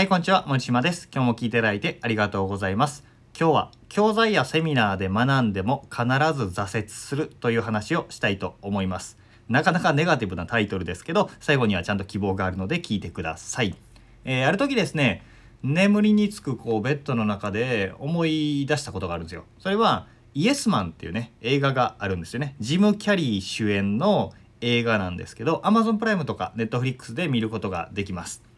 [0.00, 0.46] はい、こんにちは。
[0.46, 1.10] 森島です。
[1.12, 3.04] 今日も聞いていただいてありがとうございます。
[3.38, 9.18] 今日は教材やセミナーで学んでも必ず挫折するという話をしたいと思います。
[9.50, 13.76] なかなかネガティブなタイトルですけど、最後にはちゃんと希望があるので聞いてください。
[14.24, 15.22] えー、ある時ですね、
[15.62, 19.44] 眠りにつくこうベッドの中で思い出したことがあるんですよ。
[19.58, 22.56] それはイエスマンっていうね、映画があるんですよね。
[22.58, 24.32] ジム・キャリー主演の
[24.62, 28.48] 映画なんですけど Amazon プライムとか Netflix で見ることができます。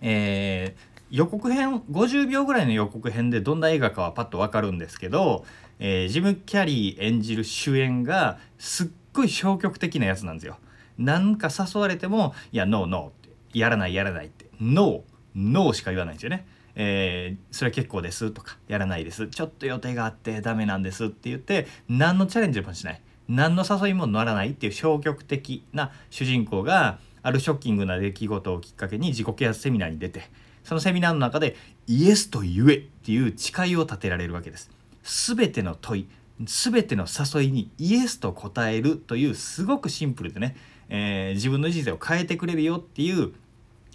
[0.00, 5.44] えー、予告編50秒ぐらいの予告編でどんな映画かはパッと分かるんですけど、
[5.78, 10.58] えー、ジム・キャリー演じる主演がすっごい消極的なやつなんですよ。
[10.98, 15.02] なんか誘われても「いやノーノー」って「やらないやらない」って「ノー
[15.34, 16.46] ノー」しか言わないんですよね。
[16.76, 30.30] えー、それは結構ですとかやらないですちょっと予定があってダメなんですって言って何のチャレンジもしない何の誘いも乗らないっていう消極的な主人公があるショッキングな出来事をきっかけに自己啓発セミナーに出て
[30.62, 31.56] そのセミナーの中で
[31.88, 34.70] イエスと言えっていう誓いを立てられるわけです。
[35.02, 36.08] 全ての問い
[36.40, 40.56] 全ての誘いにイエスと答えるというすごくシンプルでね、
[40.88, 43.32] えー、自分の人生を変えてくれるよっていう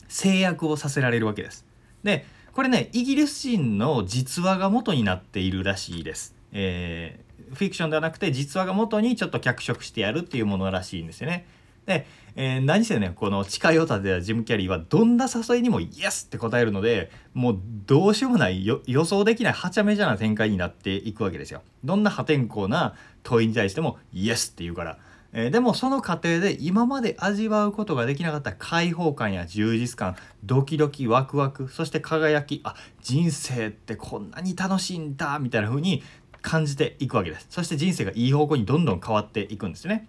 [0.07, 1.65] 制約をさせられるわけです。
[2.03, 6.35] でこれねイギリス人の実話が元になっているらしいです。
[6.51, 11.45] えー、フィクションではなくて実話が元にちょっと脚色してやるっていうものらしいんですよね。
[11.85, 21.61] で、えー、何せねこの誓いを立てたジム・キャリーはどんな誘いにもイエスって答えるのでもうどうしようもない予想できないはちゃめちゃな展開になっていくわけですよ。
[21.83, 24.97] どんな破天荒な問いに対してもイエスって言うから。
[25.33, 36.03] えー、でもその過程で今まで味わうことができなかった開放感や充実感ドキドキワクワクそして輝きあ人生ってこんなに楽しいんだみたいな風に
[36.41, 40.07] 感じていくわけですそして人生がいい方向にどんどん変わっていくんですね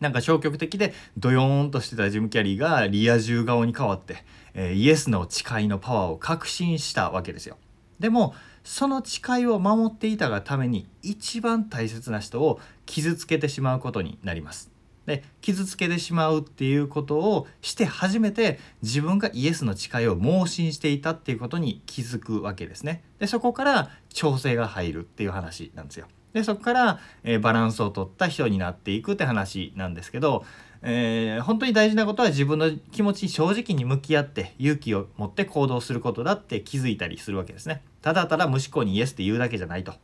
[0.00, 7.56] なんか消極的でドヨーンとしてたジム・キャリーがリア充顔に変わって、えー、イエスの誓いのパワーを確信したわけですよ。
[7.98, 14.70] でもその誓いを守っていたがために一番大切な人を傷つけてしまうことになります。
[15.06, 23.04] で傷つけてしまうっていうことをして初めて自分がイエスの誓いを盲信していたっていうことに気づくわけですね。
[23.20, 26.08] でそこから調整が入るっていう話なんですよ。
[26.32, 30.44] でそこから、えー、バランスをとった人になっていくって話なんですけど、
[30.82, 37.82] えー、本当に大事なことは自分の気持ちに正直に向き合って勇気を持って行動することだって気づいたりするわけですね。
[38.02, 39.94] ただただ無思考にイエスって言うだけじゃないと。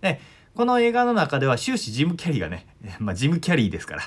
[0.00, 0.20] で
[0.54, 2.66] この映画の中では終始ジム・キャリーがね、
[2.98, 4.02] まあ、ジム・キャリーですから、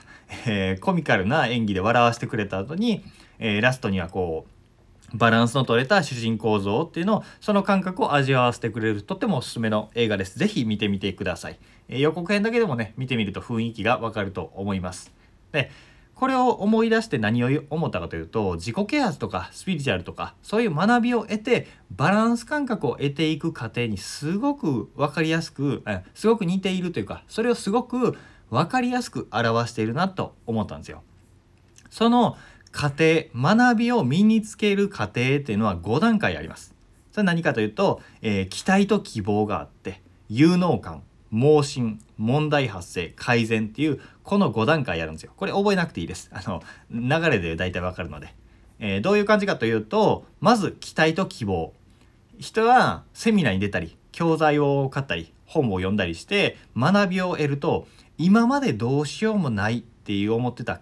[0.45, 3.03] えー、コミカルな演技で笑わせてくれた後に、
[3.39, 4.52] え、ラストにはこう
[5.13, 10.37] バランスの取れた主人公像っていうのをその感覚を味わわせてくれるとってもおすすめの映画です。
[10.39, 11.59] ぜひ見てみてください。
[11.87, 15.13] えー、予告編だけでもね見てみると雰囲気がわかると思います。
[15.51, 15.71] で
[16.15, 28.17] これを思い出して何を思ったかというと自己啓発とかスピリチュアルとかそういう学びを得てバランス感覚を得ていく過程にすごく分かりやすくすごく似ているというかそれをすごく
[28.49, 31.03] 分かりやすく表しているなと思ったんですよ。
[31.89, 32.37] その
[32.73, 36.75] 過程学びを身につける過程っていうのは5段階あります。
[37.11, 45.31] それは何かというと、えー、期待と希望があって有能感盲信問題発生改善っていうこの5段階やるんですよ。
[45.37, 46.29] これ覚えなくていいです。
[46.33, 48.33] あの流れで大体わかるので、
[48.79, 51.73] えー、どういう感じかというとまず期待と希望
[52.39, 60.81] 人はセミナーに出たり教材を買ったり本を読んだりして学びを得ると今までどうしようもないっていう思ってた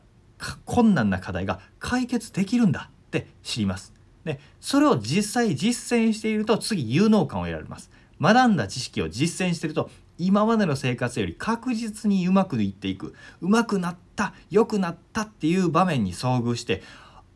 [0.65, 3.93] 困難な課題が解決できるんだって知ります。
[4.23, 7.89] でそれを実際実践していると次有能感を得られます。
[8.19, 16.83] 学んだ知識を実践していると今までの生活より確実にうまくいっていくうまくなった良くなったっていう場面に遭遇して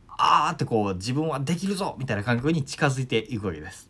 [0.08, 3.90] あーってこう自分はできるぞみたいな感覚に近づいていくわけです。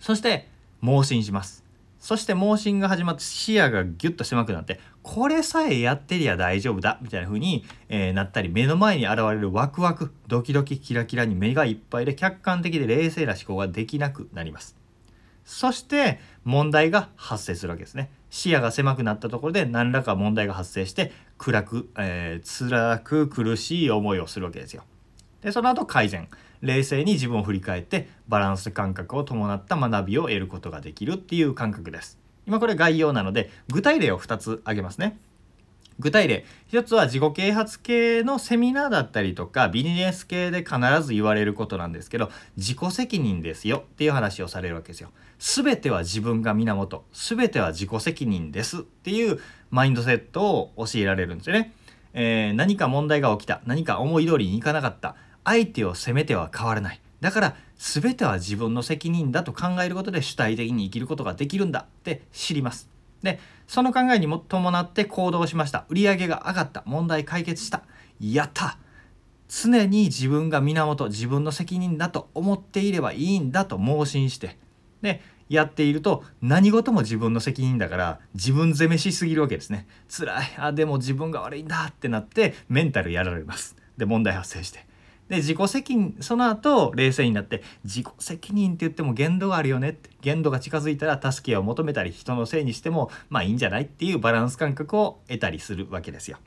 [0.00, 0.48] そして
[0.80, 1.69] 盲信します。
[2.00, 14.76] そして盲信が始まって視野がギュッと狭くなってこれさえやってりゃ大丈夫だみたいな風に、え、なったり目の前に現れるワクワクドキドキキラキラに目がいっぱいで客観的で冷静な思考ができなくなります。
[15.44, 18.10] そして問題が発生するわけですね。
[18.30, 24.84] 視野が狭くなったところで何らか問題が発生して暗く、えー、辛く苦しい思いをするわけですよ。
[25.42, 26.28] でその後改善。
[26.62, 32.18] 冷静に自分を振り返ってバランス感覚を伴った学びを得ることができるっていう感覚です。
[32.46, 35.18] 今これ概要なので具体例を2つ挙げますね。
[36.00, 45.10] 具体例1つは自己啓発系のセミナーだったりとかビジネス系で必ず言われることなんですけど自己責任ですよっていう話をされるわけですよ。
[45.38, 49.38] 全ては自分が源全ては自己責任ですっていう
[49.70, 51.72] マインドセットを教えられるんですよね。
[52.12, 55.14] えー、何か問題が起きた何か思い通りにいかなかった
[55.50, 57.00] 相手を責めては変わらない。
[57.20, 62.88] だから全ては自分の責任だと考えることで主体的に生きることができるんだって知ります。
[63.22, 65.86] でその考えにも伴って行動しました。
[65.88, 66.84] 売り上げが上がった。
[66.86, 67.82] 問題解決した。
[68.20, 68.78] やった。
[69.48, 74.56] 常に自分が源自分の責任だと思っていればいいんだと盲信して。
[75.02, 79.88] でやっていると何事も自分の責任だから自分責めしすぎるわけですね。
[80.08, 80.46] 辛い。
[80.58, 83.74] あでも自分が悪いんだってなってメンタルやられます。
[83.96, 84.89] で問題発生して。
[85.30, 96.38] で自己責任その後冷静になって自己責任って言っても限度があるよねって限度が近づいたら助けを求めたり人のせいにしてもまあいいんじゃないっていうバランス感覚を得たりするわけですよ。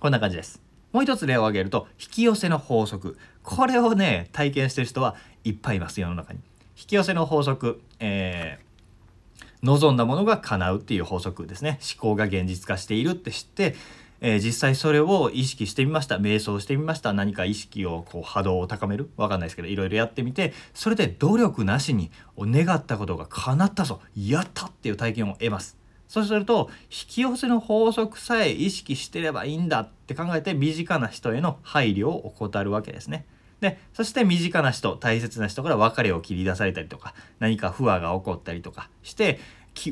[0.00, 0.60] こんな感じです。
[0.92, 3.16] もう一つ例を挙げると引き寄せの法則。
[3.44, 5.14] これをね体験してる人は
[5.44, 6.40] いっぱいいます世の中に。
[6.76, 11.78] 引き寄せの法則、えー、望んだものが叶うっていう法則ですね。
[11.94, 13.76] 思考が現実化しているって知って
[14.20, 16.18] えー、実際それを意識してみました。
[16.18, 17.12] 瞑想してみました。
[17.12, 19.10] 何か意識をこう波動を高める？
[19.16, 24.00] わかんないですけどいろいろやってみてそれで努力なしに願ったことが叶ったぞ。
[24.16, 25.78] やったっていう体験を得ます。
[26.08, 33.26] そうすると引き寄せの法則さえ意識してればいいんだって考えて身近な人への配慮を怠るわけですね。
[33.60, 39.38] でそして身近な人大切な人から別れを切り出されたりとか何か不和が起こったりとかして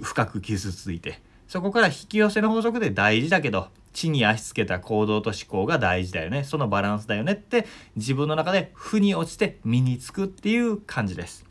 [0.02, 11.48] 深く傷ついてそこから引き寄せの法則で大事だけど地に足つけた行動と思考が大事だよねそのバランスだよねって自分の中で負に落ちて身につくっていう感じです。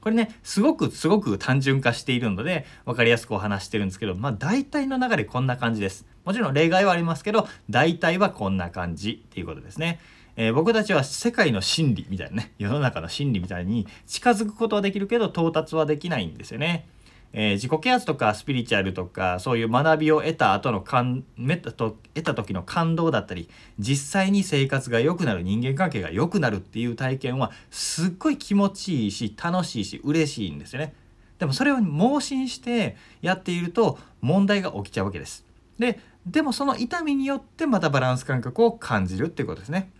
[0.00, 6.06] これねすごくすごく単純化しているので分かりやすくお話してるんですけどまあ大体の流れこんな感じです。
[6.24, 9.98] もちろん例外はありますけど大体はこんな感じっていうことですね。
[10.36, 16.86] えー、僕たちは世界の真理みたいなね世の中の真理みたいに近づくことはできるけど到達はできないんですよね。
[17.32, 23.48] えー、自己啓発とかスピリチュアルとかそういう学びを得た後の感得た時の感動だったり
[23.78, 30.94] 実際に生活が良くなる人間関係が良くなるっていう体験はすっごい気持ちいいし楽しいし嬉しいんですよね。
[31.38, 35.44] でもそれを盲信してやっていると問題が起きちゃうわけです。
[35.78, 39.90] ででもその痛みによってまたバランス感覚を感じるっていうことですね。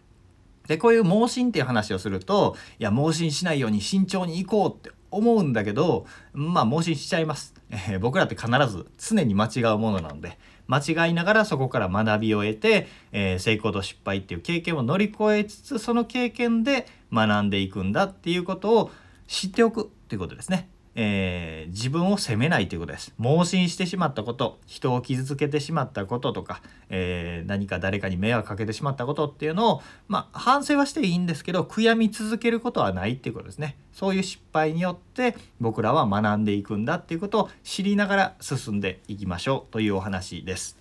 [0.66, 18.90] でこういう盲信っていう話をするといや盲信しないように慎重に行こうって思うんだけどまあ盲信しちゃいます、えー、僕らって必ず常に間違うものなので間違いながらそこから学びを得て、えー、成功と失敗っていう経験を乗り越えつつその経験で学んでいくんだっていうことを
[19.26, 20.68] 知っておくっていうことですね。
[21.00, 23.14] えー、自分を責めないということです。
[23.18, 33.76] 盲信してしまったこと、人を傷つけてしまったこととか、えー、何か誰かに迷惑かけてしまったことっていうのを、まあ、反省はしていいんですけど、悔やみ続けることはないっていうことですね。
[33.92, 40.76] そういう失敗によって僕らは学んでいくんだっていうことを知りながら進んでいきましょうというお話です。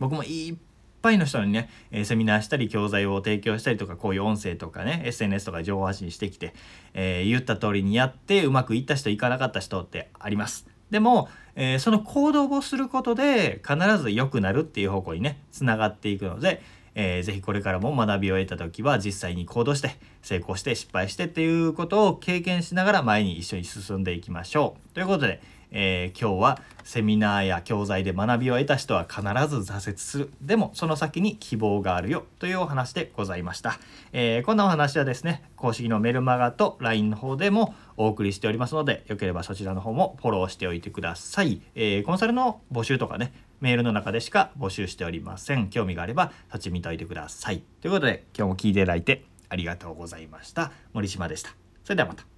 [0.00, 0.56] 僕もいっ
[1.04, 6.54] ぱいの人にね、えセミナーしたり教材を提供したりとかこういう音声とかね SNS とか情報発信してきて、
[6.94, 10.66] え、言った通りにやってうまくいった人いかなかった人ってあります。
[10.90, 16.62] でも、えー、その行動をすることで必ず良くなるっていう方向にねつながっていくので、
[16.94, 24.94] えー、ぜひこれからも学びを得た時は実際に行動して成功して失敗してっていうことを経験しながら前に一緒に進んでいきましょう。
[24.94, 25.40] ということで
[25.74, 30.30] えー、今日はセミナーや教材で学びを得た人は必ず挫折する。
[30.40, 33.78] でもその先に希望があるよというお話でございました、
[34.12, 45.70] えー、こんなお話はですね公式のメルマガと LINE の方でもお送りしておりますのでよければそちらの方もフォローしておいてください、えー、コンサルの募集とかねメールの中でしか募集しておりません。
[45.70, 47.62] 興味があればそっち見といてください。
[47.80, 50.70] ということで今日も聞いていただいてありがとうございました。
[50.92, 51.50] 森島でした。
[51.82, 52.33] それではまた。